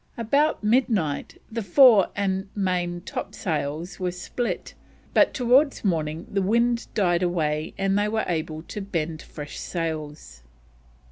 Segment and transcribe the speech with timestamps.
[0.17, 4.73] About midnight the fore and main topsails were split,
[5.13, 10.41] but towards morning the wind died away and they were able to bend fresh sails.